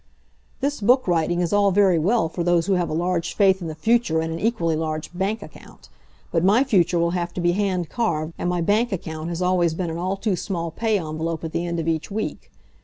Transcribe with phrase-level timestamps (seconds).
[0.61, 3.67] This book writing is all very well for those who have a large faith in
[3.67, 5.89] the future and an equally large bank account.
[6.31, 9.75] But my future will have to be hand carved, and my bank account has always
[9.75, 12.49] been an all too small pay envelope at the end of each week.